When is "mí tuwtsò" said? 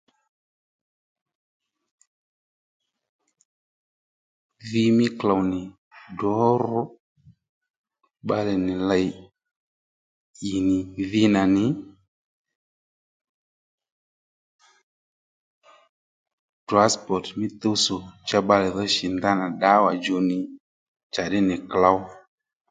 17.39-17.97